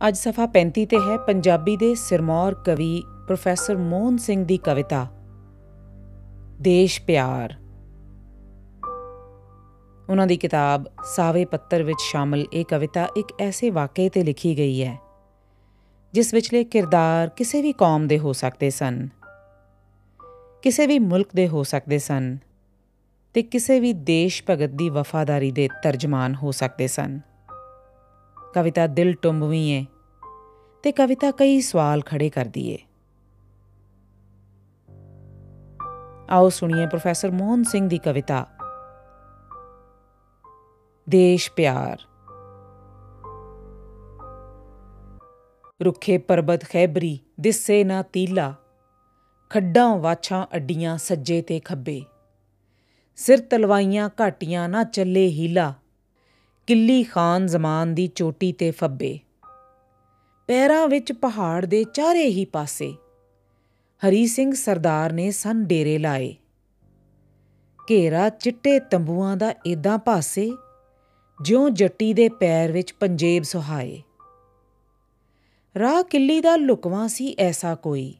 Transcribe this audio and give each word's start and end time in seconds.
ਅੱਜ 0.00 0.16
ਸਫਾ 0.16 0.44
35 0.46 0.84
ਤੇ 0.86 0.98
ਹੈ, 1.00 1.16
ਪੰਜਾਬੀ 1.16 1.76
ਦੇ 1.76 1.94
ਸਿਰਮੌਰ 1.94 2.54
ਕਵੀ 2.54 3.02
ਪ੍ਰੋਫੈਸਰ 3.26 3.76
ਮੋਹਨ 3.76 4.16
ਸਿੰਘ 4.16 4.44
ਦੀ 4.44 4.56
ਕਵਿਤਾ, 4.56 5.06
ਦੇਸ਼ 6.60 7.00
ਪਿਆਰ। 7.02 7.54
ਉਹਨਾਂ 10.08 10.26
ਦੀ 10.26 10.36
ਕਿਤਾਬ 10.36 10.84
ਸਾਵੇ 11.04 11.44
ਪੱਤਰ 11.44 11.82
ਵਿੱਚ 11.82 12.00
ਸ਼ਾਮਲ 12.00 12.44
ਇਹ 12.52 12.64
ਕਵਿਤਾ 12.64 13.06
ਇੱਕ 13.16 13.32
ਐਸੇ 13.40 13.70
ਵਾਕਿਏ 13.70 14.08
ਤੇ 14.08 14.22
ਲਿਖੀ 14.22 14.56
ਗਈ 14.58 14.82
ਹੈ, 14.84 14.96
ਜਿਸ 16.14 16.32
ਵਿਚਲੇ 16.34 16.62
ਕਿਰਦਾਰ 16.64 17.28
ਕਿਸੇ 17.28 17.62
ਵੀ 17.62 17.72
ਕੌਮ 17.72 18.06
ਦੇ 18.06 18.18
ਹੋ 18.18 18.32
ਸਕਦੇ 18.32 18.70
ਸਨ, 18.70 19.08
ਕਿਸੇ 20.62 20.86
ਵੀ 20.86 20.98
ਮੁਲਕ 20.98 21.28
ਦੇ 21.34 21.48
ਹੋ 21.48 21.62
ਸਕਦੇ 21.62 21.98
ਸਨ 21.98 22.36
ਤੇ 23.34 23.42
ਕਿਸੇ 23.42 23.80
ਵੀ 23.80 23.92
ਦੇਸ਼ 23.92 24.42
ਭਗਤ 24.50 24.70
ਦੀ 24.72 24.88
ਵਫਾਦਾਰੀ 24.88 25.50
ਦੇ 25.50 25.68
ਤਰਜਮਾਨ 25.82 26.34
ਹੋ 26.34 26.50
ਸਕਦੇ 26.50 26.86
ਸਨ। 26.88 27.18
ਕਵਿਤਾ 28.56 28.86
ਦਿਲ 28.86 29.14
ਟੁੰਬਵੀਂ 29.14 29.74
ਹੈ 29.74 29.84
ਤੇ 30.82 30.92
ਕਵਿਤਾ 30.92 31.30
ਕਈ 31.30 31.60
ਸਵਾਲ 31.60 32.00
ਖੜੇ 32.00 32.30
ਕਰਦੀ 32.30 32.68
ਏ 32.70 32.78
ਆਓ 36.30 36.48
ਸੁਣੀਏ 36.48 36.86
ਪ੍ਰੋਫੈਸਰ 36.86 37.30
ਮੋਹਨ 37.30 37.62
ਸਿੰਘ 37.62 37.88
ਦੀ 37.88 37.98
ਕਵਿਤਾ। 37.98 38.46
ਦੇਸ਼ 41.08 41.52
ਪਿਆਰ। 41.52 41.98
ਰੁੱਖੇ 45.84 46.18
ਪਰਬਤ 46.18 46.64
ਖੈਬਰੀ, 46.64 47.18
ਦਿਸੇ 47.40 47.84
ਨਾ 47.84 48.02
ਤੀਲਾ, 48.02 48.54
ਖੱਡਾਂ 49.50 49.96
ਵਾਛਾਂ 49.96 50.46
ਅੱਡੀਆਂ 50.56 50.98
ਸੱਜੇ 50.98 51.42
ਤੇ 51.42 51.60
ਖੱਬੇ। 51.60 52.02
ਸਿਰ 53.16 53.40
ਤਲਵਾਈਆਂ 53.40 54.10
ਘਾਟੀਆਂ 54.20 54.68
ਨਾ 54.68 54.84
ਚੱਲੇ 54.84 55.26
ਹੀਲਾ। 55.26 55.74
ਕਿੱਲੀ 56.66 57.02
ਖਾਨ 57.02 57.46
ਜ਼ਮਾਨ 57.46 57.94
ਦੀ 57.94 58.06
ਚੋਟੀ 58.06 58.52
ਤੇ 58.52 58.70
ਫੱਬੇ। 58.70 59.18
ਪੈਰਾਂ 60.46 60.88
ਵਿੱਚ 60.88 61.12
ਪਹਾੜ 61.12 61.66
ਦੇ 61.66 61.84
ਚਾਰੇ 61.84 62.24
ਹੀ 62.24 62.44
ਪਾਸੇ 62.44 62.94
ਹਰੀ 64.02 64.26
ਸਿੰਘ 64.26 64.52
ਸਰਦਾਰ 64.52 65.12
ਨੇ 65.12 65.30
ਸਨ 65.30 65.64
ਡੇਰੇ 65.64 65.98
ਲਾਏ। 65.98 66.36
ਘੇਰਾ 67.90 68.28
ਚਿੱਟੇ 68.28 68.78
ਤੰਬੂਆਂ 68.78 69.36
ਦਾ 69.36 69.54
ਇਦਾਂ 69.66 69.98
ਪਾਸੇ 69.98 70.52
ਜਿਉਂ 71.42 71.70
ਜੱਟੀ 71.70 72.14
ਦੇ 72.14 72.28
ਪੈਰ 72.28 72.72
ਵਿੱਚ 72.72 72.92
ਪੰਜੇਬ 72.92 73.42
ਸੁਹਾਏ। 73.42 74.02
ਰਾਹ 75.78 76.02
ਕਿੱਲੀ 76.02 76.40
ਦਾ 76.40 76.56
ਲੁਕਵਾ 76.56 77.06
ਸੀ 77.06 77.36
ਐਸਾ 77.38 77.74
ਕੋਈ। 77.74 78.14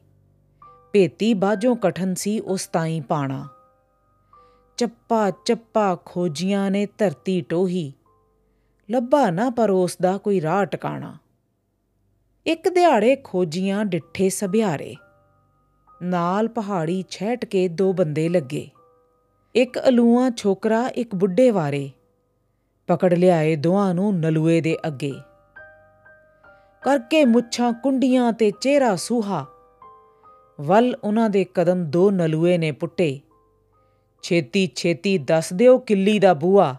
ਭੇਤੀ 0.93 1.33
ਬਾਝੋਂ 1.33 1.75
ਕਠਨ 1.75 2.15
ਸੀ 2.15 2.39
ਉਸ 2.39 2.67
ਤਾਈ 2.67 3.01
ਪਾਣਾ। 3.01 3.47
ਚੱਪਾ 4.77 5.29
ਚੱਪਾ 5.29 5.97
ਖੋਜੀਆਂ 6.05 6.71
ਨੇ 6.71 6.87
ਧਰਤੀ 6.97 7.41
ਟੋਹੀ। 7.41 7.93
ਲੱਭਾ 8.91 9.29
ਨਾ 9.29 9.49
ਪਰ 9.49 9.69
ਉਸ 9.69 9.97
ਦਾ 10.01 10.17
ਕੋਈ 10.17 10.41
ਰਾਹ 10.41 10.65
ਟਿਕਾਣਾ। 10.65 11.17
ਇੱਕ 12.45 12.69
ਦਿਹਾੜੇ 12.69 13.15
ਖੋਜੀਆਂ 13.15 13.85
ਡਿੱਠੇ 13.85 14.29
ਸਭਿਆਰੇ। 14.29 14.95
ਨਾਲ 16.01 16.47
ਪਹਾੜੀ 16.47 17.03
ਛੈਟ 17.09 17.45
ਕੇ 17.45 17.67
ਦੋ 17.67 17.93
ਬੰਦੇ 17.93 18.29
ਲੱਗੇ। 18.29 18.69
ਇੱਕ 19.55 19.79
ਅਲੂਆ 19.89 20.29
ਛੋਕਰਾ, 20.29 20.87
ਇੱਕ 20.87 21.15
ਬੁੱਢੇ 21.15 21.51
ਵਾਰੇ। 21.51 21.91
ਪਕੜ 22.87 23.13
ਲਿਆਏ 23.13 23.55
ਦੋਹਾਂ 23.55 23.93
ਨੂੰ 23.93 24.19
ਨਲੂਏ 24.19 24.61
ਦੇ 24.61 24.77
ਅੱਗੇ। 24.87 25.13
ਕਰਕੇ 26.83 27.25
ਮੁੱਛਾਂ 27.25 27.73
ਕੁੰਡੀਆਂ 27.73 28.33
ਤੇ 28.33 28.51
ਚਿਹਰਾ 28.61 28.95
ਸੂਹਾ। 28.95 29.45
ਵੱਲ 30.61 30.97
ਉਹਨਾਂ 31.03 31.29
ਦੇ 31.29 31.45
ਕਦਮ 31.53 31.85
ਦੋ 31.85 32.11
ਨਲੂਏ 32.11 32.57
ਨੇ 32.57 32.71
ਪੁੱਟੇ। 32.71 33.19
ਛੇਤੀ 34.21 34.71
ਛੇਤੀ 34.75 35.17
ਦੱਸ 35.17 35.53
ਦਿਓ 35.53 35.77
ਕਿੱਲੀ 35.77 36.19
ਦਾ 36.19 36.33
ਬੂਆ। 36.33 36.75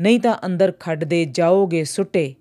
ਨਹੀਂ 0.00 0.20
ਤਾਂ 0.20 0.36
ਅੰਦਰ 0.46 0.72
ਖੱਡ 0.80 1.04
ਦੇ 1.04 1.24
ਜਾਓਗੇ 1.24 1.84
ਸੁੱਟੇ। 1.84 2.34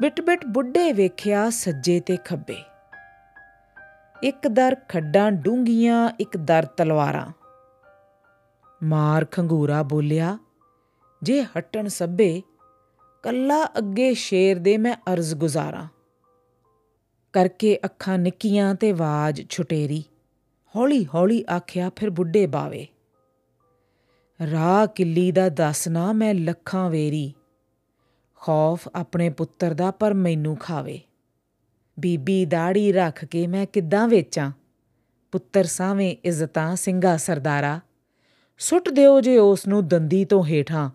ਬਿਟ 0.00 0.20
ਬਿਟ 0.20 0.46
ਬੁੱਢੇ 0.46 0.92
ਵੇਖਿਆ 0.92 1.50
ਸੱਜੇ 1.50 2.00
ਤੇ 2.00 2.16
ਖੱਬੇ। 2.16 2.56
ਇੱਕ 4.22 4.48
ਦਰ 4.48 4.76
ਖੱਡਾਂ 4.88 5.32
ਡੂੰਗੀਆਂ 5.32 6.10
ਇੱਕ 6.20 6.36
ਦਰ 6.36 6.64
ਤਲਵਾਰਾਂ। 6.64 7.32
ਮਾਰ 8.82 9.24
ਖੰਗੂਰਾ 9.24 9.82
ਬੋਲਿਆ, 9.82 10.38
ਜੇ 11.22 11.42
ਹਟਣ 11.42 11.88
ਸੱਬੇ, 11.88 12.42
ਕੱਲਾ 13.22 13.64
ਅੱਗੇ 13.64 14.14
ਸ਼ੇਰ 14.14 14.58
ਦੇ 14.58 14.76
ਮੈਂ 14.76 14.96
ਅਰਜ਼ 15.12 15.34
ਗੁਜ਼ਾਰਾਂ 15.34 15.86
ਕਰਕੇ 17.32 17.78
ਅੱਖਾਂ 17.84 18.18
ਨਿੱਕੀਆਂ 18.18 18.74
ਤੇ 18.74 18.90
ਆਵਾਜ਼ 18.90 19.42
ਛੁਟੇਰੀ। 19.50 20.04
ਹੌਲੀ 20.76 21.06
ਹੌਲੀ 21.14 21.44
ਆਖਿਆ 21.56 21.90
ਫਿਰ 21.96 22.10
ਬੁੱਢੇ 22.10 22.46
ਬਾਵੇ। 22.46 22.86
ਰਾਹ 24.50 24.86
ਕਿੱਲੀ 24.86 25.32
ਦਾ 25.32 25.48
ਦੱਸਣਾ 25.48 26.12
ਮੈਂ 26.12 26.34
ਲੱਖਾਂ 26.34 26.90
ਵੇਰੀ। 26.90 27.34
ਖੌਫ 28.34 28.88
ਆਪਣੇ 28.94 29.30
ਪੁੱਤਰ 29.30 29.74
ਦਾ 29.74 29.90
ਪਰ 29.90 30.14
ਮੈਨੂੰ 30.14 30.56
ਖਾਵੇ। 30.56 31.00
ਬੀਬੀ 32.00 32.44
ਦਾੜੀ 32.44 32.92
ਰੱਖ 32.92 33.24
ਕੇ 33.24 33.46
ਮੈਂ 33.46 33.66
ਕਿੱਦਾਂ 33.66 34.08
ਵੇਚਾਂ? 34.08 34.52
ਪੁੱਤਰ 35.32 35.64
ਸਾਵੇਂ 35.64 36.16
ਇੱਜ਼ਤਾਂ 36.24 36.76
ਸਿੰਘਾ 36.76 37.16
ਸਰਦਾਰਾ। 37.16 37.80
ਸੁੱਟ 38.58 38.88
ਦਿਓ 38.88 39.20
ਜੇ 39.20 39.38
ਉਸ 39.38 39.66
ਨੂੰ 39.66 39.88
ਦੰਦੀ 39.88 40.24
ਤੋਂ 40.24 40.46
ਹੇਠਾਂ। 40.46 40.90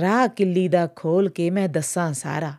ਰਾਹ 0.00 0.28
ਕਿੱਲੀ 0.28 0.68
ਦਾ 0.68 0.88
ਖੋਲ 0.96 1.28
ਕੇ 1.28 1.50
ਮੈਂ 1.50 1.68
ਦੱਸਾਂ 1.68 2.12
ਸਾਰਾ। 2.12 2.52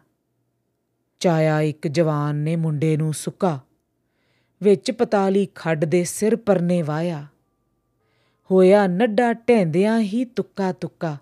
ਚਾਇਆ 1.20 1.62
ਇੱਕ 1.62 1.88
ਜਵਾਨ 1.88 2.36
ਨੇ 2.36 2.56
ਮੁੰਡੇ 2.56 2.98
ਨੂੰ 2.98 3.14
ਸੁੱਕਾ। 3.14 3.60
ਵਿੱਚ 4.64 4.92
ਪਤਾਲੀ 4.92 5.48
ਖੱਡ 5.56 5.86
ਦੇ 5.86 6.04
ਸਿਰ 6.04 6.36
ਪਰਨੇ 6.36 6.82
ਵਾਇਆ। 6.82 7.28
ਹੋਇਆ 8.52 8.88
ਨੱਡਾ 8.88 9.34
ਢੈਂਦਿਆਂ 9.34 10.00
ਹੀ 10.00 10.26
ਤੁੱਕਾ 10.26 10.72
ਤੁੱਕਾ। 10.72 11.18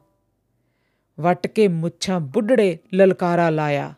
ਵਟ 1.19 1.47
ਕੇ 1.47 1.67
ਮੁੱਛਾਂ 1.67 2.19
ਬੁੱਢੜੇ 2.19 2.77
ਲਲਕਾਰਾ 2.93 3.49
ਲਾਇਆ। 3.49 3.93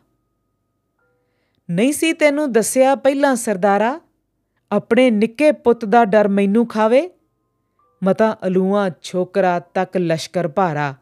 ਨਹੀਂ 1.70 1.92
ਸੀ 1.92 2.12
ਤੈਨੂੰ 2.12 2.52
ਦੱਸਿਆ 2.52 2.94
ਪਹਿਲਾਂ 2.94 3.36
ਸਰਦਾਰਾ, 3.36 4.00
ਆਪਣੇ 4.72 5.10
ਨਿੱਕੇ 5.10 5.52
ਪੁੱਤ 5.52 5.84
ਦਾ 5.84 6.04
ਡਰ 6.04 6.28
ਮੈਨੂੰ 6.28 6.66
ਖਾਵੇ? 6.66 7.10
ਮਤਾ 8.04 8.36
ਅਲੂਆ 8.46 8.90
ਛੋਕਰਾ 9.02 9.58
ਤੱਕ 9.58 9.96
ਲਸ਼ਕਰ 9.96 10.48
ਭਾਰਾ, 10.48 10.94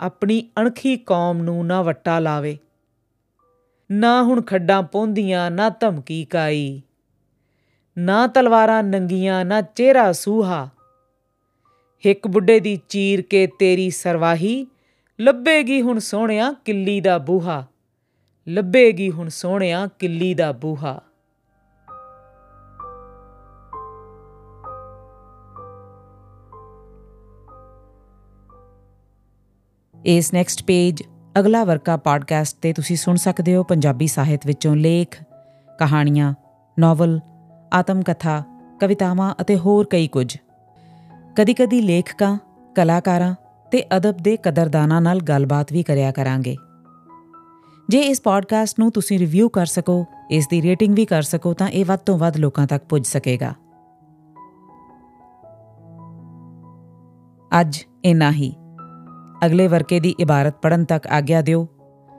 ਆਪਣੀ 0.00 0.48
ਅਣਖੀ 0.60 0.96
ਕੌਮ 0.96 1.42
ਨੂੰ 1.42 1.66
ਨਾ 1.66 1.82
ਵੱਟਾ 1.82 2.18
ਲਾਵੇ। 2.18 2.58
ਨਾ 3.90 4.22
ਹੁਣ 4.22 4.42
ਖੱਡਾਂ 4.42 4.82
ਪੌਂਦੀਆਂ, 4.82 5.50
ਨਾ 5.50 5.68
ਧਮਕੀ 5.68 6.24
ਕਾਈ। 6.24 6.82
ਨਾ 7.98 8.26
ਤਲਵਾਰਾਂ 8.26 8.82
ਨੰਗੀਆਂ, 8.82 9.44
ਨਾ 9.44 9.60
ਚਿਹਰਾ 9.60 10.12
ਸੂਹਾ। 10.12 10.68
ਇੱਕ 12.04 12.28
ਬੁੱਢੇ 12.28 12.60
ਦੀ 12.60 12.78
ਚੀਰ 12.88 13.22
ਕੇ 13.22 13.46
ਤੇਰੀ 13.46 13.90
ਸਰਵਾਹੀ, 13.90 14.66
ਲੱਭੇਗੀ 15.20 15.82
ਹੁਣ 15.82 15.98
ਸੋਹਣਿਆ 15.98 16.52
ਕਿੱਲੀ 16.52 17.00
ਦਾ 17.00 17.18
ਬੂਹਾ। 17.18 17.66
ਲੱਭੇਗੀ 18.48 19.10
ਹੁਣ 19.10 19.28
ਸੋਹਣਿਆ 19.28 19.88
ਕਿੱਲੀ 19.98 20.34
ਦਾ 20.34 20.52
ਬੂਹਾ। 20.52 21.00
ਇਸ 30.06 30.34
ਨੈਕਸਟ 30.34 30.64
ਪੇਜ 30.64 31.02
ਅਗਲਾ 31.38 31.64
ਵਰਕਾ 31.64 31.96
ਪੋਡਕਾਸਟ 31.96 32.56
ਤੇ 32.62 32.72
ਤੁਸੀਂ 32.72 32.96
ਸੁਣ 32.96 33.16
ਸਕਦੇ 33.16 33.56
ਹੋ 33.56 33.62
ਪੰਜਾਬੀ 33.62 34.06
ਸਾਹਿਤ 34.06 34.46
ਵਿੱਚੋਂ 34.46 34.76
ਲੇਖ, 34.76 35.22
ਕਹਾਣੀਆਂ 35.78 36.34
ਨੋਵਲ 36.78 37.20
ਆਤਮ 37.72 38.02
ਕਥਾ 38.02 38.42
ਕਵਿਤਾਵਾਂ 38.80 39.34
ਅਤੇ 39.40 39.56
ਹੋਰ 39.56 39.86
ਕਈ 39.86 40.08
ਕੁਝ। 40.08 40.36
ਕਦੀ-ਕਦੀ 41.36 41.80
ਲੇਖਕਾਂ, 41.80 42.38
ਕਲਾਕਾਰਾਂ 42.74 43.34
ਤੇ 43.70 43.84
ਅਦਬ 43.96 44.16
ਦੇ 44.16 44.36
ਕਦਰਦਾਨਾਂ 44.36 45.00
ਨਾਲ 45.00 45.20
ਗੱਲਬਾਤ 45.20 45.72
ਵੀ 45.72 45.82
ਕਰਿਆ 45.82 46.12
ਕਰਾਂਗੇ। 46.12 46.56
ਜੇ 47.88 48.00
ਇਸ 48.00 48.20
ਪੋਡਕਾਸਟ 48.22 48.78
ਨੂੰ 48.78 48.92
ਤੁਸੀਂ 48.92 49.18
ਰਿਵਿਊ 49.18 49.48
ਕਰ 49.48 49.66
ਸਕੋ, 49.66 50.06
ਇਸ 50.30 50.48
ਦੀ 50.48 50.62
ਰੇਟਿੰਗ 50.62 50.94
ਵੀ 50.94 51.04
ਕਰ 51.04 51.22
ਸਕੋ, 51.22 51.54
ਤਾਂ 51.54 51.68
ਇਹ 51.68 51.84
ਵੱਧ 51.84 51.98
ਤੋਂ 51.98 52.18
ਵੱਧ 52.18 52.36
ਲੋਕਾਂ 52.36 52.66
ਤੱਕ 52.66 52.84
ਪਹੁੰਚ 52.84 53.06
ਸਕੇਗਾ। 53.06 53.54
ਅੱਜ 57.60 57.78
ਇਨਾ 58.04 58.32
ਹੀ। 58.32 58.54
ਅਗਲੇ 59.46 59.68
ਵਰਕੇ 59.68 60.00
ਦੀ 60.00 60.14
ਇਬਾਰਤ 60.20 60.54
ਪੜਨ 60.62 60.84
ਤੱਕ 60.84 61.06
ਆਗਿਆ 61.06 61.42
ਦਿਓ। 61.42 61.68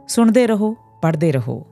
ਸੁਣਦੇ 0.08 0.48
ਰਹੋ, 0.48 0.76
ਪੜ੍ਹਦੇ 1.02 1.32
ਰਹੋ। 1.32 1.66